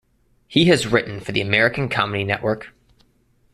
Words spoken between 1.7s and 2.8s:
Comedy Network.